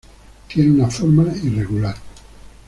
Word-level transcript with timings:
Tienen 0.47 0.79
una 0.81 0.89
forma 0.89 1.27
irregular. 1.43 1.95